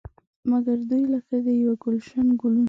مګر 0.49 0.77
دوی 0.89 1.03
لکه 1.13 1.35
د 1.45 1.47
یو 1.63 1.73
ګلش 1.83 2.07
ګلونه. 2.39 2.59